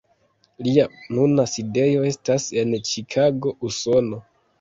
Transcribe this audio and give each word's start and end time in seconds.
Lia 0.67 0.85
nuna 1.17 1.43
sidejo 1.51 2.07
estas 2.11 2.47
en 2.63 2.73
Ĉikago, 2.93 3.53
Usono. 3.71 4.21